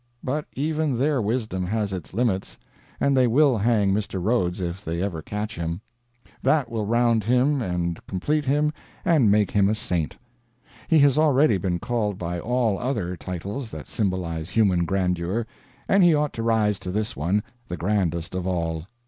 [0.23, 2.57] But even their wisdom has its limits,
[2.99, 4.19] and they will hang Mr.
[4.19, 5.79] Rhodes if they ever catch him.
[6.41, 8.73] That will round him and complete him
[9.05, 10.17] and make him a saint.
[10.87, 15.45] He has already been called by all other titles that symbolize human grandeur,
[15.87, 18.87] and he ought to rise to this one, the grandest of all.